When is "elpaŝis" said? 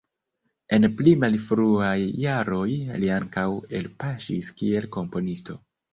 3.81-4.51